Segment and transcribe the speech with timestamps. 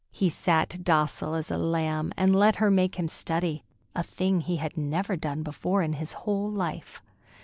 [0.09, 3.63] He sat docile as a lamb and let her make him study,
[3.95, 7.03] a thing he had never done before in his whole life.